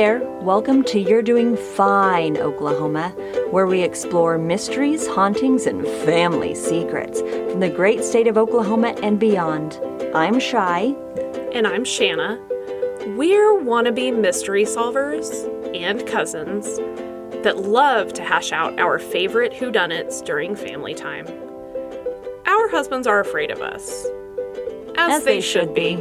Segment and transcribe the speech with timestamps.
[0.00, 0.20] there.
[0.40, 3.10] Welcome to You're Doing Fine, Oklahoma,
[3.50, 9.20] where we explore mysteries, hauntings, and family secrets from the great state of Oklahoma and
[9.20, 9.78] beyond.
[10.14, 10.94] I'm Shy.
[11.52, 12.40] And I'm Shanna.
[13.14, 15.28] We're wannabe mystery solvers
[15.76, 16.78] and cousins
[17.44, 21.26] that love to hash out our favorite whodunits during family time.
[22.46, 24.06] Our husbands are afraid of us,
[24.96, 25.96] as, they, should be.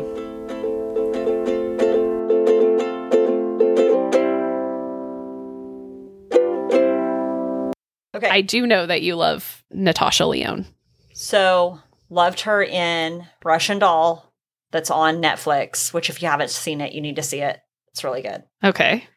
[8.19, 8.29] Okay.
[8.29, 10.65] I do know that you love Natasha Lyonne.
[11.13, 14.29] So, loved her in Russian Doll,
[14.71, 17.59] that's on Netflix, which if you haven't seen it, you need to see it.
[17.91, 18.43] It's really good.
[18.63, 19.07] Okay.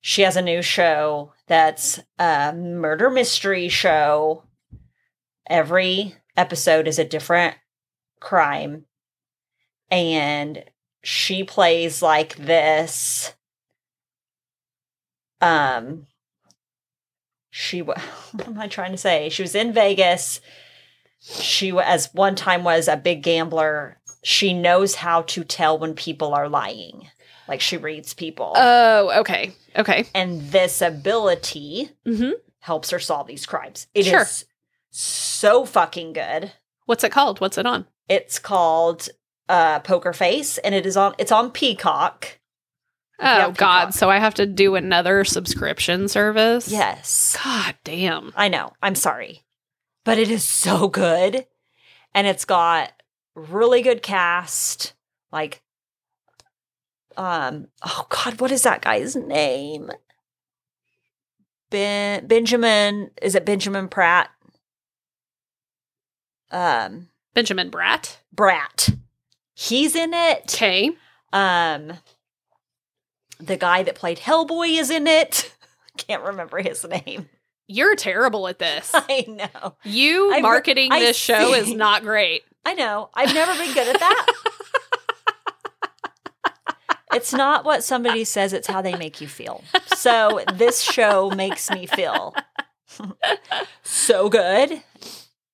[0.00, 4.44] She has a new show that's a murder mystery show.
[5.48, 7.56] Every episode is a different
[8.20, 8.84] crime.
[9.90, 10.64] And
[11.02, 13.34] she plays like this.
[15.40, 16.06] Um,
[17.60, 17.98] she, what
[18.46, 19.28] am I trying to say?
[19.30, 20.40] She was in Vegas.
[21.20, 23.98] She, as one time, was a big gambler.
[24.22, 27.08] She knows how to tell when people are lying.
[27.48, 28.52] Like she reads people.
[28.56, 29.52] Oh, okay.
[29.76, 30.04] Okay.
[30.14, 32.32] and this ability Mm-hmm.
[32.60, 33.86] helps her solve these crimes.
[33.94, 34.26] It is Sure.
[34.90, 36.52] so fucking good.
[36.86, 37.40] What's it called?
[37.40, 37.86] What's it on?
[38.08, 39.08] It's called
[39.48, 42.37] uh Poker Face and it is on it's on Peacock.
[43.20, 43.94] Oh God!
[43.94, 46.68] So I have to do another subscription service.
[46.68, 47.36] Yes.
[47.42, 48.32] God damn.
[48.36, 48.72] I know.
[48.82, 49.42] I'm sorry.
[50.04, 51.46] But it is so good.
[52.14, 52.92] And it's got
[53.34, 54.94] really good cast.
[55.32, 55.62] Like
[57.16, 59.90] um oh god, what is that guy's name?
[61.70, 64.30] Ben Benjamin is it Benjamin Pratt?
[66.50, 68.18] Um Benjamin Bratt.
[68.32, 68.90] Brat.
[69.54, 70.54] He's in it.
[70.54, 70.92] Okay.
[71.32, 71.94] Um
[73.38, 75.54] the guy that played Hellboy is in it.
[75.96, 77.28] Can't remember his name.
[77.66, 78.90] You're terrible at this.
[78.94, 79.76] I know.
[79.84, 82.42] You I- marketing I this show is not great.
[82.64, 83.10] I know.
[83.14, 84.26] I've never been good at that.
[87.14, 89.64] it's not what somebody says, it's how they make you feel.
[89.96, 92.34] So this show makes me feel
[93.82, 94.82] so good.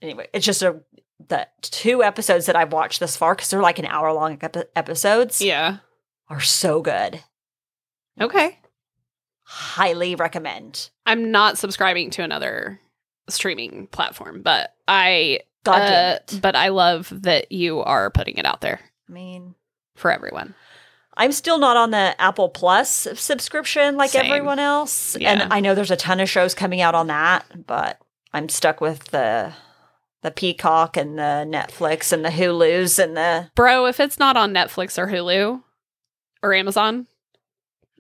[0.03, 0.81] Anyway, it's just a
[1.29, 4.65] the two episodes that I've watched thus far because they're like an hour long epi-
[4.77, 5.79] episodes Yeah.
[6.29, 7.23] are so good.
[8.21, 8.59] Okay.
[9.43, 10.91] Highly recommend.
[11.07, 12.81] I'm not subscribing to another
[13.29, 16.39] streaming platform, but I damn uh, it.
[16.43, 19.55] but I love that you are putting it out there I mean,
[19.97, 20.55] for everyone.
[21.17, 24.27] I'm still not on the Apple Plus subscription like Same.
[24.27, 25.17] everyone else.
[25.17, 25.31] Yeah.
[25.31, 28.01] And I know there's a ton of shows coming out on that, but
[28.33, 29.53] I'm stuck with the
[30.23, 34.55] the Peacock and the Netflix and the Hulu's and the Bro, if it's not on
[34.55, 35.63] Netflix or Hulu
[36.43, 37.07] or Amazon,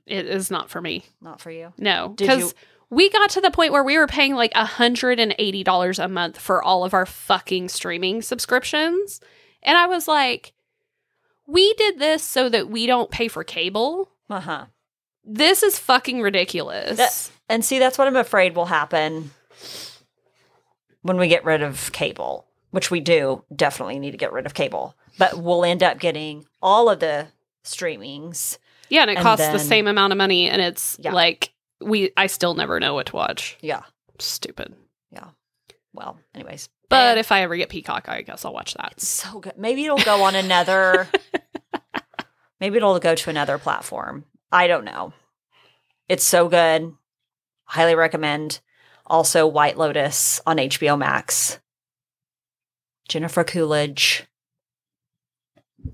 [0.07, 1.05] it is not for me.
[1.21, 1.73] not for you.
[1.79, 2.55] No, Did you because
[2.91, 6.85] we got to the point where we were paying like $180 a month for all
[6.85, 9.21] of our fucking streaming subscriptions.
[9.63, 10.53] And I was like,
[11.47, 14.11] we did this so that we don't pay for cable.
[14.31, 14.67] uh-huh.
[15.25, 16.99] This is fucking ridiculous.
[16.99, 19.31] That- And see that's what I'm afraid will happen
[21.03, 24.55] when we get rid of cable, which we do definitely need to get rid of
[24.55, 24.95] cable.
[25.19, 27.29] But we'll end up getting all of the
[27.65, 28.59] streamings.
[28.89, 31.13] Yeah, and it and costs the same amount of money and it's Yeah.
[31.13, 33.57] like we I still never know what to watch.
[33.61, 33.83] Yeah.
[34.19, 34.75] Stupid.
[35.11, 35.29] Yeah.
[35.93, 36.69] Well, anyways.
[36.89, 38.93] But And- if I ever get Peacock, I guess I'll watch that.
[38.93, 39.57] It's so good.
[39.57, 41.09] Maybe it'll go on another.
[42.61, 44.25] maybe it'll go to another platform.
[44.53, 45.13] I don't know.
[46.09, 46.93] It's so good.
[47.65, 48.61] Highly recommend.
[49.07, 51.59] Also, White Lotus on HBO Max.
[53.09, 54.25] Jennifer Coolidge.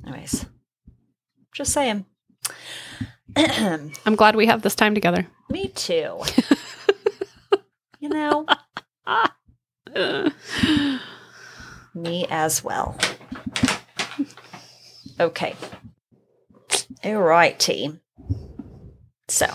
[0.06, 0.46] Anyways,
[1.52, 2.06] just saying.
[3.36, 5.26] I'm glad we have this time together.
[5.48, 6.20] Me too.
[8.00, 8.46] you know,
[11.94, 12.96] me as well.
[15.18, 15.54] Okay.
[17.04, 18.00] All right, team.
[19.28, 19.46] So,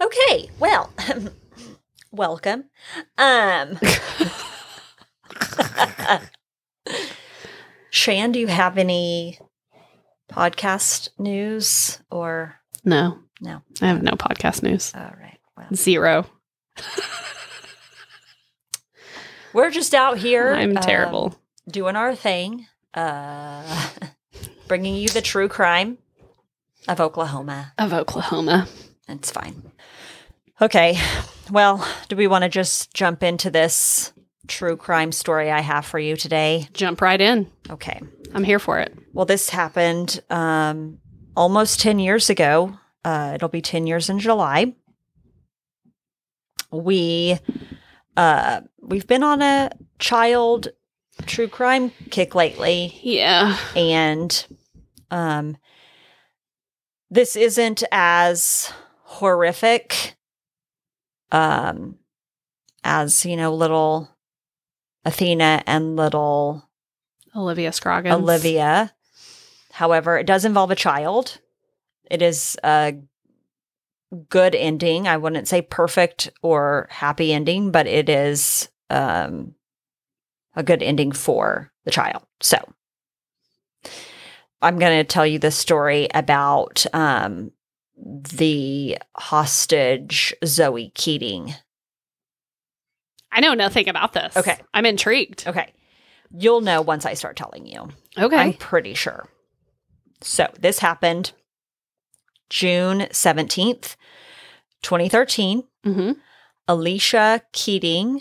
[0.00, 0.50] okay.
[0.58, 0.92] Well,
[2.12, 2.64] welcome.
[3.18, 3.78] Um,
[7.90, 9.38] Shan, do you have any
[10.30, 13.62] podcast news or no, no?
[13.82, 14.92] I have no podcast news.
[14.94, 15.38] All right.
[15.56, 16.26] Well, Zero.
[19.52, 20.52] we're just out here.
[20.52, 21.34] I'm um, terrible.
[21.68, 23.90] doing our thing, uh,
[24.68, 25.98] bringing you the true crime
[26.88, 27.72] of Oklahoma.
[27.78, 28.68] of Oklahoma.
[29.08, 29.70] It's fine.
[30.62, 30.98] Okay.
[31.50, 34.12] Well, do we want to just jump into this
[34.46, 36.68] true crime story I have for you today?
[36.72, 37.50] Jump right in.
[37.68, 38.00] Okay.
[38.34, 38.96] I'm here for it.
[39.12, 40.98] Well, this happened um,
[41.36, 44.74] almost 10 years ago Uh, it'll be 10 years in July.
[46.70, 47.38] We
[48.16, 50.68] uh we've been on a child
[51.26, 53.56] true crime kick lately Yeah.
[53.76, 54.46] and
[55.10, 55.56] um
[57.10, 58.72] this isn't as
[59.04, 60.16] horrific
[61.32, 61.98] um
[62.84, 64.10] as you know little
[65.04, 66.68] Athena and little
[67.34, 68.14] Olivia Scroggins.
[68.14, 68.92] Olivia.
[69.72, 71.38] However, it does involve a child.
[72.10, 72.94] It is a
[74.28, 75.06] good ending.
[75.06, 79.54] I wouldn't say perfect or happy ending, but it is um,
[80.56, 82.24] a good ending for the child.
[82.40, 82.58] So,
[84.60, 87.52] I'm going to tell you the story about um,
[87.96, 91.54] the hostage Zoe Keating.
[93.32, 94.36] I know nothing about this.
[94.36, 94.58] Okay.
[94.74, 95.46] I'm intrigued.
[95.46, 95.72] Okay.
[96.32, 97.88] You'll know once I start telling you.
[98.18, 98.36] Okay.
[98.36, 99.28] I'm pretty sure.
[100.22, 101.32] So this happened
[102.48, 103.96] June 17th,
[104.82, 105.64] 2013.
[105.84, 106.12] hmm
[106.68, 108.20] Alicia Keating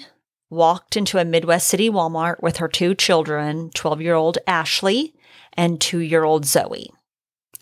[0.50, 5.13] walked into a Midwest City Walmart with her two children, 12 year old Ashley
[5.53, 6.89] and two year old Zoe.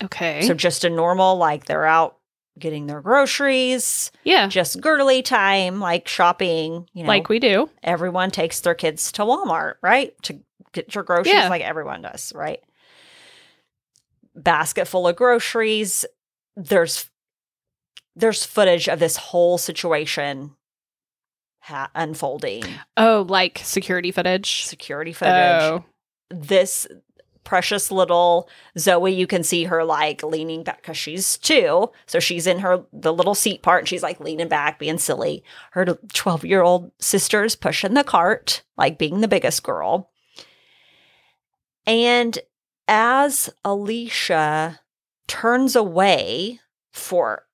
[0.01, 0.44] Okay.
[0.44, 2.16] So just a normal, like they're out
[2.57, 4.48] getting their groceries, yeah.
[4.48, 7.07] just girly time, like shopping, you know.
[7.07, 7.69] like we do.
[7.83, 10.13] everyone takes their kids to Walmart, right?
[10.24, 10.39] To
[10.74, 11.50] get your groceries Yeah.
[11.50, 12.59] like everyone does, right?
[14.36, 16.06] Basket full of groceries.
[16.56, 17.09] There's
[18.15, 20.56] there's footage of this whole situation
[21.62, 22.63] ha- unfolding.
[22.95, 24.63] Oh, like security footage.
[24.65, 25.33] Security footage.
[25.62, 25.86] Oh.
[26.30, 26.88] This
[27.47, 31.89] precious little Zoe, you can see her like leaning back because she's two.
[32.05, 35.45] So she's in her the little seat part and she's like leaning back, being silly.
[35.71, 40.11] Her 12 year old sister's pushing the cart, like being the biggest girl.
[41.85, 42.38] And
[42.88, 44.81] as Alicia
[45.27, 46.59] turns away
[46.91, 47.45] for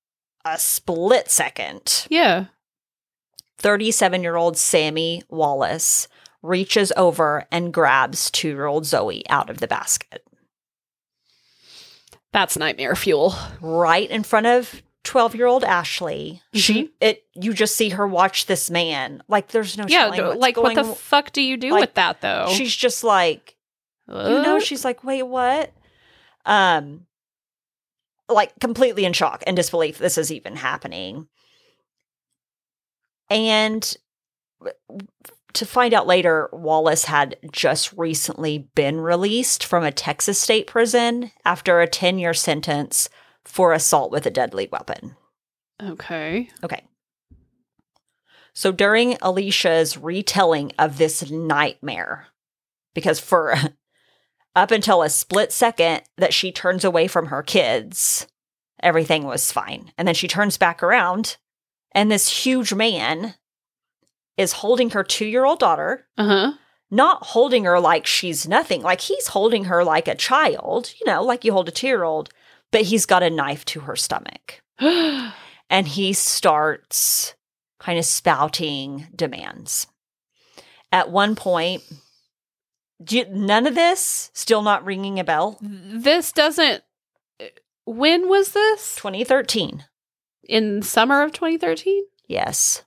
[0.43, 2.45] a split second, Yeah.
[3.59, 6.07] 37 year old Sammy Wallace
[6.43, 10.23] reaches over and grabs two year old Zoe out of the basket
[12.31, 13.33] That's nightmare fuel.
[13.61, 16.41] right in front of 12 year old Ashley.
[16.53, 19.23] She, it, you just see her watch this man.
[19.27, 20.07] Like, there's no yeah.
[20.07, 22.47] like, what the fuck do you do like, with that, though?
[22.51, 23.55] She's just like,
[24.07, 25.73] you know, she's like, wait, what?
[26.45, 27.05] Um,
[28.29, 31.27] like completely in shock and disbelief this is even happening.
[33.29, 33.95] And
[35.53, 41.31] to find out later, Wallace had just recently been released from a Texas state prison
[41.45, 43.09] after a 10 year sentence
[43.45, 45.15] for assault with a deadly weapon.
[45.81, 46.49] okay.
[46.63, 46.83] Okay.
[48.53, 52.27] So during Alicia's retelling of this nightmare,
[52.93, 53.55] because for
[54.55, 58.27] up until a split second that she turns away from her kids,
[58.81, 59.91] everything was fine.
[59.97, 61.37] And then she turns back around,
[61.93, 63.35] and this huge man
[64.37, 66.53] is holding her two year old daughter, Uh
[66.93, 68.83] not holding her like she's nothing.
[68.83, 72.03] Like he's holding her like a child, you know, like you hold a two year
[72.03, 72.29] old,
[72.71, 77.33] but he's got a knife to her stomach and he starts
[77.79, 79.87] kind of spouting demands.
[80.91, 81.81] At one point,
[83.03, 85.57] do you, none of this still not ringing a bell.
[85.61, 86.83] this doesn't.
[87.85, 88.95] When was this?
[88.97, 89.83] 2013.
[90.47, 92.03] In summer of 2013?
[92.27, 92.83] Yes.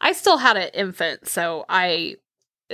[0.00, 2.16] I still had an infant, so I,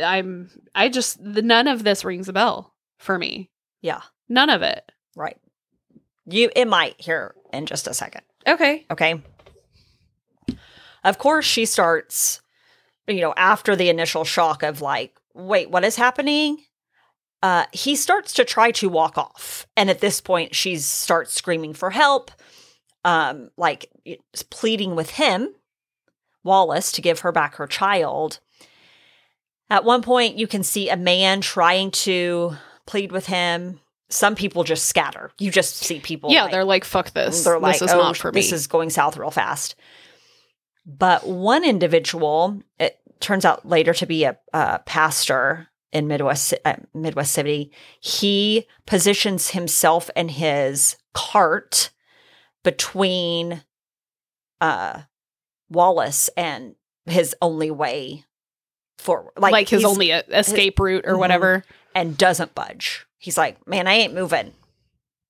[0.02, 3.50] I'm, I just the, none of this rings a bell for me.
[3.82, 4.02] Yeah.
[4.28, 4.90] None of it.
[5.14, 5.38] Right.
[6.26, 8.22] You it might here in just a second.
[8.46, 8.84] Okay.
[8.90, 9.22] Okay.
[11.04, 12.40] Of course she starts
[13.06, 16.58] you know after the initial shock of like wait what is happening?
[17.42, 19.66] Uh he starts to try to walk off.
[19.76, 22.32] And at this point she starts screaming for help
[23.04, 23.86] um like
[24.50, 25.54] pleading with him
[26.46, 28.40] Wallace to give her back her child.
[29.68, 33.80] At one point you can see a man trying to plead with him.
[34.08, 35.32] Some people just scatter.
[35.38, 37.44] You just see people yeah, like, they're like, "Fuck this.
[37.44, 39.74] they're like, this is oh, not for me." this is going south real fast.
[40.86, 46.76] But one individual, it turns out later to be a, a pastor in Midwest uh,
[46.94, 47.72] Midwest City.
[48.00, 51.90] He positions himself and his cart
[52.62, 53.62] between
[54.60, 55.02] uh,
[55.70, 56.74] Wallace and
[57.06, 58.24] his only way
[58.98, 61.18] forward, like, his only uh, escape route or Mhm.
[61.18, 61.64] whatever.
[61.94, 63.06] and doesn't budge.
[63.18, 64.52] He's like, man, I ain't moving.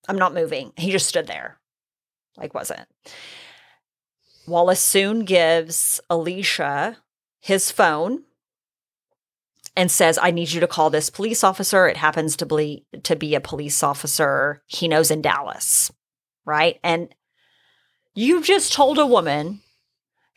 [0.08, 0.72] I'm not moving.
[0.76, 1.58] He just stood there,
[2.36, 2.88] like, wasn't.
[4.46, 6.96] Wallace soon gives Alicia
[7.40, 8.22] his phone
[9.76, 11.86] and says, I need you to call this police officer.
[11.86, 15.92] It happens to be, to be a police officer he knows in Dallas.
[16.44, 16.78] Right.
[16.82, 17.14] And
[18.14, 19.60] You just told a woman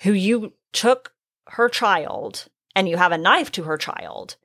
[0.02, 1.14] who you took
[1.48, 4.36] her child and you have a knife to her child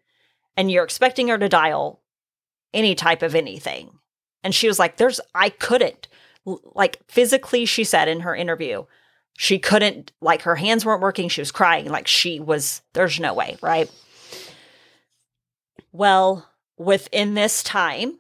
[0.57, 2.01] and you're expecting her to dial
[2.73, 3.91] any type of anything.
[4.43, 6.09] And she was like, There's, I couldn't.
[6.45, 8.85] Like physically, she said in her interview,
[9.37, 11.29] she couldn't, like her hands weren't working.
[11.29, 11.89] She was crying.
[11.89, 13.91] Like she was, there's no way, right?
[15.93, 18.19] Well, within this time,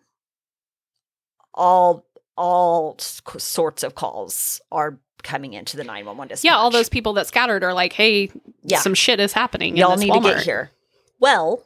[1.52, 6.44] all all sorts of calls are coming into the 911 dispatch.
[6.48, 8.30] Yeah, all those people that scattered are like, "Hey,
[8.62, 8.78] Yeah.
[8.78, 10.70] some shit is happening." y'all need to get here.
[11.18, 11.64] Well,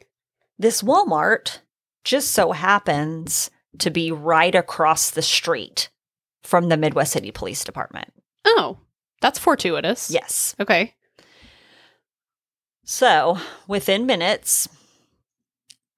[0.58, 1.58] this Walmart
[2.04, 5.90] just so happens to be right across the street
[6.42, 8.12] from the Midwest City Police Department.
[8.44, 8.78] Oh,
[9.20, 10.10] that's fortuitous.
[10.10, 10.56] Yes.
[10.58, 10.94] Okay.
[12.84, 14.68] So, within minutes,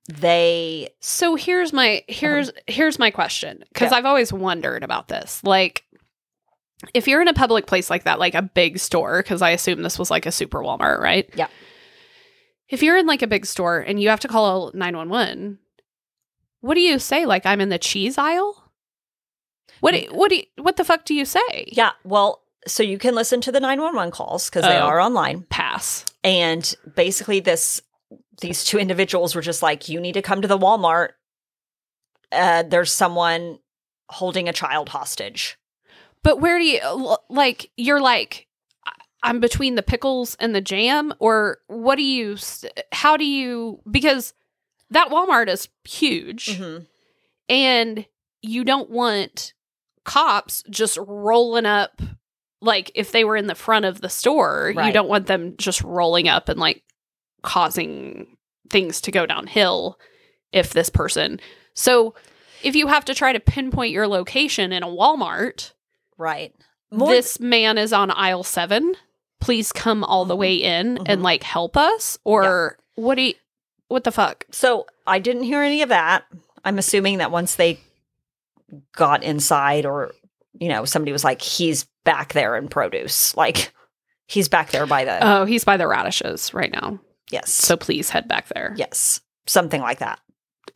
[0.08, 2.02] they So here's my uh-huh.
[2.08, 3.98] here's here's my question because Yeah.
[3.98, 5.42] I've always wondered about this.
[5.44, 5.84] Like,
[6.94, 9.82] if you're in a public place like that, like a big store, because I assume
[9.82, 11.28] this was like a super Walmart, right?
[11.34, 11.48] Yeah.
[12.68, 15.58] If you're in like a big store and you have to call nine one one,
[16.60, 17.26] what do you say?
[17.26, 18.70] Like, I'm in the cheese aisle.
[19.80, 21.68] What do, what do you, what the fuck do you say?
[21.72, 24.80] Yeah, well, so you can listen to the 911 calls because they Oh.
[24.86, 25.44] are online.
[25.48, 26.04] Pass.
[26.22, 27.80] And basically this
[28.42, 31.10] these two individuals were just like, you need to come to the Walmart.
[32.32, 33.58] Uh, there's someone
[34.08, 35.58] holding a child hostage.
[36.22, 37.70] But where do you like?
[37.76, 38.46] You're like,
[39.22, 42.36] I'm between the pickles and the jam, or what do you?
[42.92, 43.80] How do you?
[43.90, 44.34] Because
[44.90, 46.86] that Walmart is huge, Mhm.
[47.48, 48.06] and
[48.42, 49.54] you don't want
[50.04, 52.00] cops just rolling up.
[52.62, 55.80] Like if they were in the front of the store, you don't want them just
[55.82, 56.82] rolling up and like
[57.42, 58.36] causing
[58.68, 59.98] things to go downhill.
[60.52, 61.40] If this person,
[61.74, 62.14] so
[62.62, 65.72] if you have to try to pinpoint your location in a Walmart,
[66.20, 66.54] Right.
[66.92, 68.94] this man is on aisle seven.
[69.40, 70.38] Please come all the Mhm.
[70.38, 71.24] way in and Mhm.
[71.24, 72.18] like help us.
[72.24, 73.34] Or what do you,
[73.88, 74.44] what the fuck?
[74.50, 76.24] So I didn't hear any of that.
[76.64, 77.80] I'm assuming that once they
[78.92, 80.12] got inside, or
[80.58, 83.72] you know, somebody was like, "He's back there in produce." Like
[84.26, 86.98] he's back there by the Oh, he's by the radishes right now.
[87.30, 88.74] yes, So please head back there.
[88.76, 90.20] yes, something like that,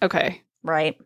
[0.02, 0.42] Okay.
[0.62, 0.96] right?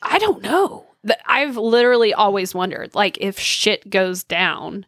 [0.00, 0.86] I don't know.
[1.06, 4.86] Th- I've literally always wondered like if shit goes down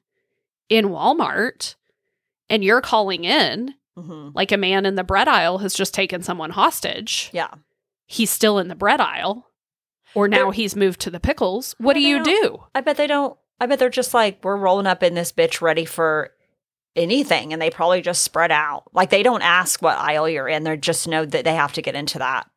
[0.68, 1.74] in Walmart
[2.48, 6.22] and you're calling in, hmm like a man in the bread aisle has just taken
[6.22, 7.30] someone hostage.
[7.32, 7.50] Yeah.
[8.06, 9.48] He's still in the bread aisle.
[10.14, 11.74] Or now They're- he's moved to the pickles.
[11.78, 12.64] What do you do?
[12.74, 13.36] I bet they don't.
[13.60, 16.30] I bet they're just like, we're rolling up in this bitch ready for
[16.96, 17.52] anything.
[17.52, 18.84] And they probably just spread out.
[18.92, 20.64] Like they don't ask what aisle you're in.
[20.64, 22.48] They just know that they have to get into that.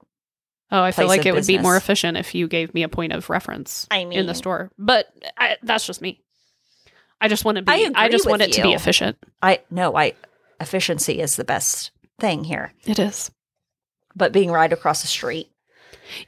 [0.72, 2.90] Oh, I feel like of it would be more efficient if you gave me a
[2.90, 4.72] point of reference I mean, in the store.
[4.78, 5.08] But
[5.38, 6.22] I, that's just me.
[7.22, 7.72] I just want to be.
[7.72, 9.18] I I, just want with it to be efficient.
[9.42, 10.14] I no, I
[10.60, 12.74] efficiency is the best thing here.
[12.86, 13.32] It is.
[14.16, 15.50] But being right across the street.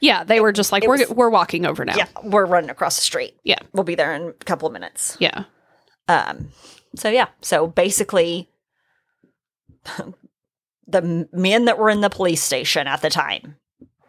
[0.00, 1.96] Yeah, they were just like we're was- we're walking over now.
[1.96, 3.34] Yeah, we're running across the street.
[3.44, 3.58] Yeah.
[3.72, 5.16] We'll be there in a couple of minutes.
[5.20, 5.44] Yeah.
[6.08, 6.48] Um
[6.96, 8.50] so yeah, so basically
[10.86, 13.56] the men that were in the police station at the time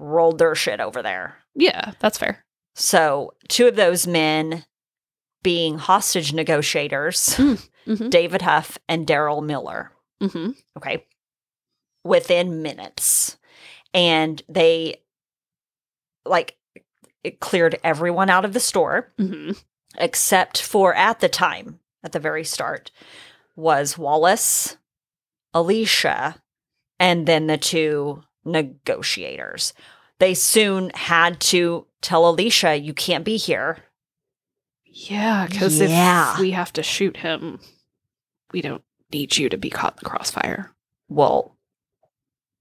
[0.02, 1.38] rolled their shit over there.
[1.56, 2.44] Yeah, that's fair.
[2.76, 4.66] So, two of those men
[5.44, 7.56] being hostage negotiators, hmm
[8.10, 9.92] David Huff and Daryl Miller.
[10.22, 11.06] hmm Okay.
[12.04, 13.38] Within minutes.
[13.94, 15.02] And they
[16.26, 16.56] like
[17.24, 19.52] it cleared everyone out of the store hmm
[19.98, 22.92] except for at the time, at the very start,
[23.58, 24.78] was Wallace,
[25.54, 26.42] Alicia,
[26.98, 29.74] and then the two negotiators.
[30.20, 33.78] They soon had to tell Alicia, you can't be here.
[34.86, 36.34] Yeah, because Yeah.
[36.34, 37.60] if we have to shoot him,
[38.52, 40.72] we don't need you to be caught in the crossfire.
[41.08, 41.56] Well,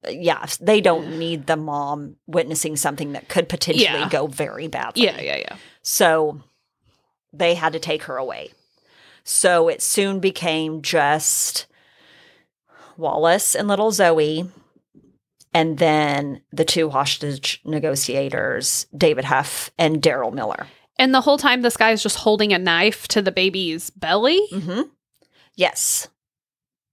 [0.09, 4.09] yeah, they don't need the mom witnessing something that could potentially Yeah.
[4.09, 5.05] go very badly.
[5.05, 5.57] Yeah, yeah, yeah.
[5.83, 6.41] So
[7.33, 8.53] they had to take her away.
[9.25, 11.67] So it soon became just
[12.97, 14.49] Wallace and little Zoe,
[15.53, 20.67] and then the two hostage negotiators, David Huff and Daryl Miller.
[20.99, 24.41] And the whole time, this guy's just holding a knife to the baby's belly.
[24.53, 24.83] Mm-hmm.
[25.57, 26.09] Yes.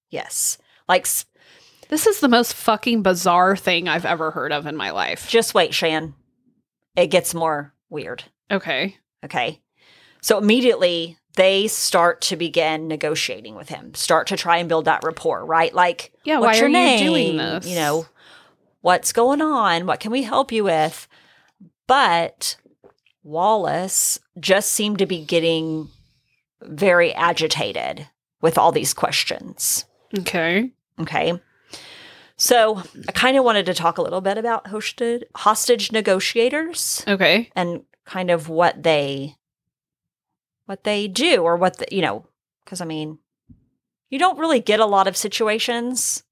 [0.10, 0.58] Yes.
[0.88, 1.06] Like,
[1.90, 5.28] This is the most fucking bizarre thing I've ever heard of in my life.
[5.30, 6.14] just wait, Shan.
[6.96, 8.24] It gets more weird.
[8.50, 8.98] Okay.
[9.26, 9.62] Okay.
[10.22, 15.04] So immediately they start to begin negotiating with him, start to try and build that
[15.04, 15.74] rapport, right?
[15.74, 17.00] Like, Yeah, what's why your are name?
[17.04, 17.68] you doing this?
[17.68, 18.06] You know,
[18.88, 19.86] what's going on?
[19.86, 21.10] What can we help you with?
[21.88, 22.56] But
[23.22, 25.90] Wallace just seemed to be getting
[26.62, 28.08] very agitated
[28.42, 29.84] with all these questions.
[30.18, 30.72] Okay.
[31.02, 31.34] Okay.
[32.38, 37.50] So I kind of wanted to talk a little bit about hosted hostage negotiators Okay.
[37.58, 39.36] and kind of what they
[40.66, 42.26] what they do or what the, you know
[42.64, 43.20] because I mean
[44.10, 46.24] you don't really get a lot of situations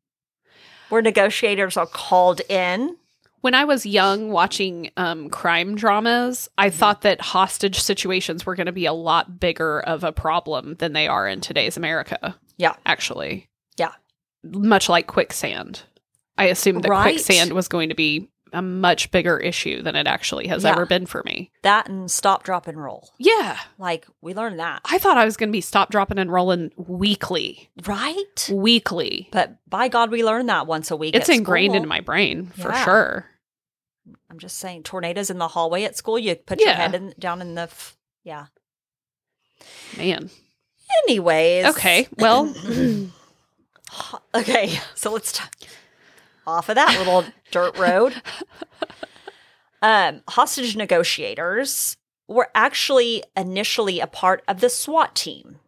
[0.90, 2.96] where negotiators are called in.
[3.42, 8.66] When I was young watching um, crime dramas, I thought that hostage situations were going
[8.66, 12.36] to be a lot bigger of a problem than they are in today's America.
[12.58, 12.76] Yeah.
[12.88, 13.48] Actually.
[13.78, 13.92] Yeah.
[14.44, 15.84] Much like quicksand.
[16.40, 17.14] I assumed that Right.
[17.14, 20.72] quicksand was going to be a much bigger issue than it actually has Yeah.
[20.72, 21.52] ever been for me.
[21.62, 23.10] That and stop, drop, and roll.
[23.20, 23.60] Yeah.
[23.78, 26.72] Like we learned that, I thought I was going to be stop, dropping, and rolling
[26.78, 27.70] weekly.
[27.86, 28.50] right?
[28.52, 29.30] Weekly.
[29.32, 31.16] But by God, we learned that once a week.
[31.16, 31.78] It's ingrained school.
[31.78, 32.84] into my brain for Yeah.
[32.86, 33.26] sure.
[34.30, 36.18] I'm just saying, tornadoes in the hallway at school.
[36.20, 36.76] You put your Yeah.
[36.76, 37.62] head in, down in the.
[37.64, 38.48] F- yeah.
[39.98, 40.30] Man.
[41.08, 41.66] Anyways.
[41.66, 42.08] Okay.
[42.18, 42.54] Well,
[44.36, 44.80] okay.
[44.96, 45.68] So let's t-
[46.48, 48.14] off of that little dirt road.
[49.82, 51.96] Um, hostage negotiators
[52.28, 55.60] were actually initially a part of the SWAT team,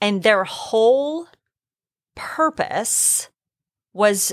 [0.00, 1.26] and their whole
[2.14, 3.28] purpose
[3.92, 4.32] was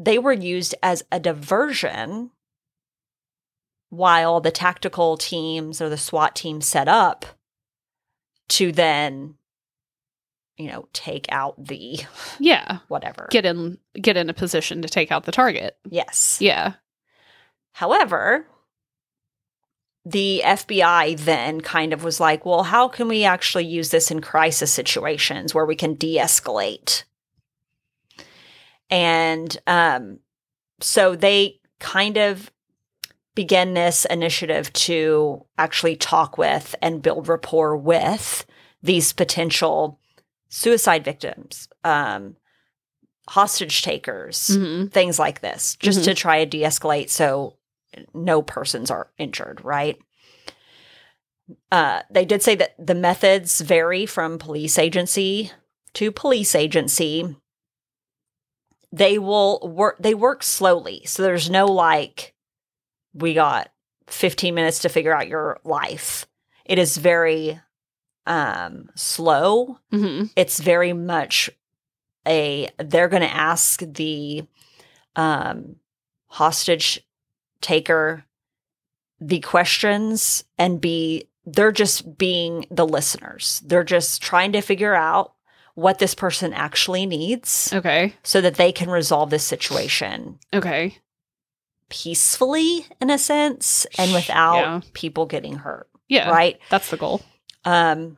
[0.00, 2.32] they were used as a diversion
[3.90, 7.24] while the tactical teams or the SWAT team set up
[8.48, 9.36] to then
[10.60, 12.00] you know take out the
[12.38, 12.78] yeah.
[12.88, 15.76] whatever Get in get in a position to take out the target.
[15.88, 16.74] yes Yeah.
[17.72, 18.46] However,
[20.04, 24.20] the FBI then kind of was like, well, how can we actually use this in
[24.20, 27.04] crisis situations where we can de escalate?
[28.90, 30.18] And um,
[30.80, 32.50] so they kind of
[33.34, 38.44] began this initiative to actually talk with and build rapport with
[38.82, 39.99] these potential
[40.50, 42.36] suicide victims, um,
[43.28, 47.56] hostage takers, hmm things like this, just to try to de escalate so
[48.12, 49.96] no persons are injured, right?
[51.72, 55.50] Uh, they did say that the methods vary from police agency
[55.94, 57.36] to police agency.
[58.92, 61.02] They will work, they work slowly.
[61.06, 62.34] So there's no like,
[63.14, 63.70] we got
[64.08, 66.26] 15 minutes to figure out your life.
[66.64, 67.60] It is very
[68.26, 71.50] um, slow hmm it's very much
[72.28, 74.42] a they're going to ask the
[75.16, 75.76] um
[76.26, 77.00] hostage
[77.60, 78.24] taker
[79.20, 85.32] the questions and be they're just being the listeners they're just trying to figure out
[85.74, 88.12] what this person actually needs Okay.
[88.22, 90.98] so that they can resolve this situation Okay.
[91.88, 94.80] peacefully in a sense and without Yeah.
[94.92, 96.28] people getting hurt Yeah.
[96.30, 97.22] right That's the goal.
[97.64, 98.16] Um,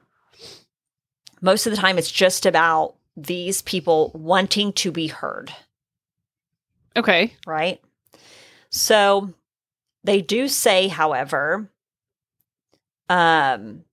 [1.40, 5.52] most of the time, it's just about these people wanting to be heard,
[6.96, 7.34] Okay.
[7.46, 7.80] right?
[8.70, 9.34] So
[10.04, 11.68] they do say, however,
[13.08, 13.84] um,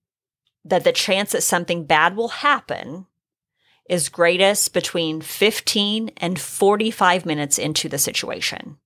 [0.64, 3.06] that the chance that something bad will happen
[3.88, 8.78] is greatest between 15 and 45 minutes into the situation.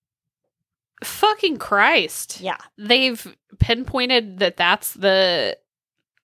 [1.05, 2.41] Fucking Christ.
[2.41, 2.57] Yeah.
[2.79, 5.59] They've pinpointed that that's the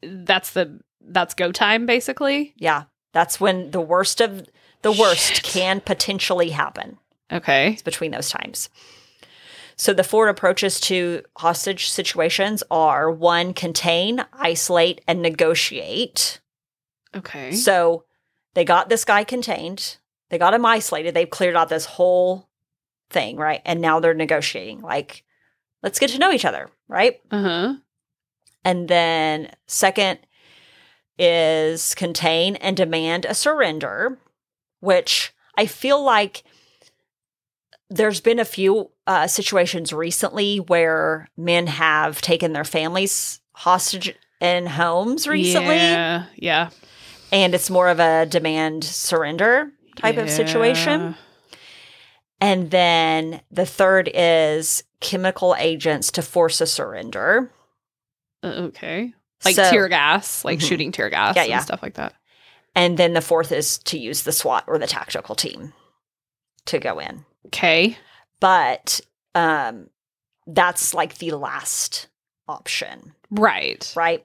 [0.03, 2.55] that's the that's go time basically.
[2.57, 2.85] Yeah.
[3.13, 4.49] That's when the worst of
[4.83, 5.43] the worst Shit.
[5.43, 6.99] can potentially happen.
[7.33, 7.73] Okay.
[7.73, 8.69] It's between those times.
[9.77, 16.41] So the four approaches to hostage situations are one, contain, isolate, and negotiate.
[17.17, 17.53] Okay.
[17.53, 18.05] So
[18.55, 19.97] they got this guy contained,
[20.29, 22.49] they got him isolated, they've cleared out this whole
[23.09, 23.63] thing, right?
[23.65, 24.83] And now they're negotiating.
[24.83, 25.25] Like,
[25.83, 27.21] let's get to know each other, right?
[27.31, 27.77] Uh-huh.
[28.64, 30.18] And then second
[31.18, 34.18] is contain and demand a surrender,
[34.81, 36.42] which I feel like
[37.88, 44.66] there's been a few uh, situations recently where men have taken their families hostage in
[44.66, 46.25] homes recently, Yeah.
[46.37, 46.70] Yeah.
[47.33, 51.16] and it's more of a demand surrender type of situation.
[52.40, 57.51] And then the third is chemical agents to force a surrender.
[58.42, 59.12] Uh, okay.
[59.44, 60.68] Like So- tear gas, like Mhm.
[60.68, 61.61] shooting tear gas Yeah, and yeah.
[61.61, 62.14] stuff like that.
[62.74, 65.72] And then the fourth is to use the SWAT or the tactical team
[66.66, 67.24] to go in.
[67.46, 67.98] Okay.
[68.38, 69.00] But
[69.35, 69.88] um
[70.46, 72.09] that's like the last
[72.48, 73.92] option, Right.
[73.96, 74.24] right?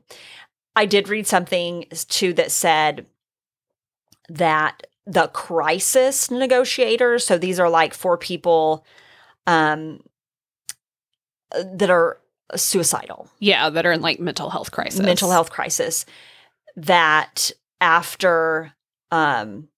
[0.75, 3.05] I did read something too that said
[4.29, 8.85] that the crisis negotiators, so these are like four people
[9.47, 10.01] um
[11.51, 12.19] that are
[12.55, 14.99] suicidal, Yeah, that are in like mental health crisis.
[14.99, 16.05] mental health crisis.
[16.77, 18.73] that after
[19.11, 19.69] um,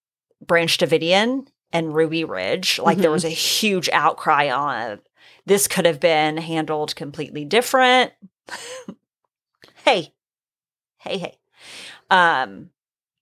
[0.44, 3.12] Branch Davidian and Ruby Ridge, like there Mhm.
[3.14, 5.00] was a huge outcry on
[5.46, 8.12] this could have been handled completely different.
[9.84, 10.12] hey,
[10.98, 11.38] hey, hey.
[12.10, 12.70] Um,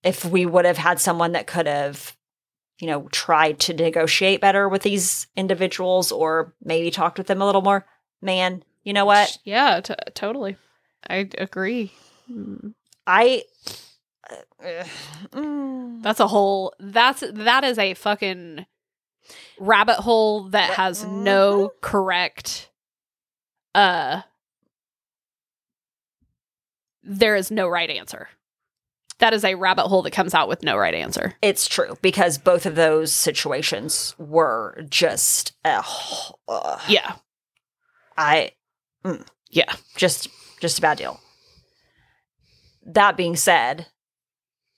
[0.02, 2.16] if we would have had someone that could have,
[2.80, 7.46] you know, tried to negotiate better with these individuals or maybe talked with them a
[7.46, 7.86] little more,
[8.22, 9.36] man, you know what?
[9.44, 10.56] Yeah, t- totally.
[11.08, 11.92] I agree.
[13.06, 13.42] I.
[14.64, 14.84] Uh,
[15.34, 18.64] mm, That's a whole that's that is a fucking
[19.58, 22.70] rabbit hole that That- has no correct
[23.74, 24.22] uh
[27.02, 28.28] there is no right answer.
[29.18, 31.34] That is a rabbit hole that comes out with no right answer.
[31.40, 35.52] it's true because both of those situations were just.
[35.64, 35.82] Uh,
[36.48, 37.14] uh, Yeah.
[38.16, 38.52] I
[39.50, 39.72] Yeah.
[39.96, 40.28] just
[40.60, 41.20] just a bad deal.
[42.84, 43.86] That being said,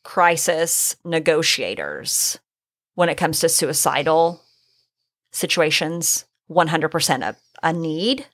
[0.05, 2.39] crisis negotiators
[2.95, 4.43] when it comes to suicidal
[5.33, 8.27] situations 100% a, a need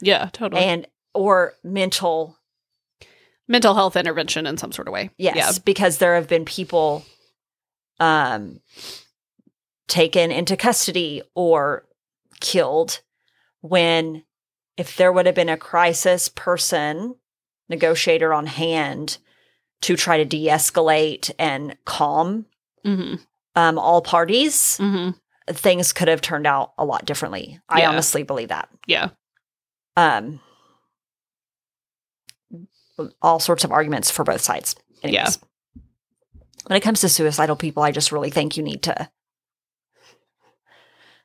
[0.00, 0.62] Yeah, totally.
[0.62, 2.36] and or mental
[3.48, 5.10] Mental health intervention in some sort of way.
[5.18, 5.50] yes Yeah.
[5.64, 7.04] because there have been people
[7.98, 8.60] um
[9.88, 11.84] taken into custody or
[12.40, 13.00] killed
[13.60, 14.22] when
[14.80, 17.14] if there would have been a crisis person
[17.68, 19.18] negotiator on hand
[19.82, 22.46] to try to de-escalate and calm
[22.84, 23.14] hmm
[23.56, 25.10] um, all parties hmm
[25.48, 27.90] things could have turned out a lot differently i Yeah.
[27.90, 29.08] honestly believe that Yeah.
[29.96, 30.40] um
[33.20, 35.38] all sorts of arguments for both sides Anyways.
[36.66, 39.10] when it comes to suicidal people i just really think you need to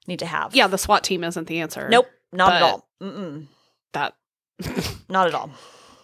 [0.07, 1.87] need to have Yeah, the SWAT team isn't the answer.
[1.89, 3.47] nope not at all Mm-mm,
[3.93, 4.13] That
[5.09, 5.49] not at all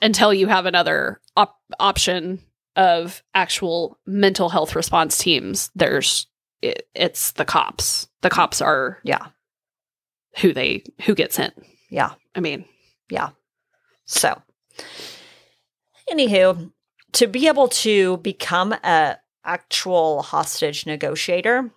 [0.02, 2.40] until you have another op- option
[2.76, 6.28] of actual mental health response teams, there's
[6.62, 8.08] it, it's the cops.
[8.22, 9.28] The cops are yeah
[10.40, 11.54] who they who get sent.
[11.90, 12.66] yeah I mean,
[13.10, 13.30] yeah.
[14.06, 14.42] so
[16.10, 16.72] anywho
[17.14, 21.72] to be able to become a actual hostage negotiator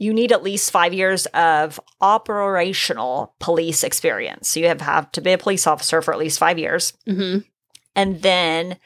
[0.00, 5.20] you need at least five years of operational police experience so you have, have to
[5.20, 7.44] be a police officer for at least five years mhm.
[7.94, 8.76] and then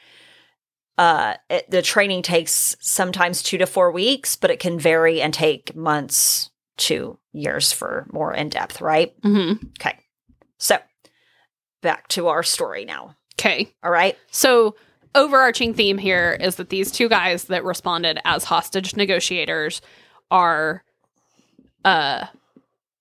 [0.97, 5.33] uh it, the training takes sometimes two to four weeks but it can vary and
[5.33, 9.59] take months to years for more in-depth right Mhm.
[9.79, 9.97] okay
[10.59, 10.77] so
[11.81, 13.71] back to our story now okay.
[13.83, 14.75] all right So
[15.13, 19.81] overarching theme here is that these two guys that responded as hostage negotiators
[20.29, 20.83] are
[21.85, 22.25] uh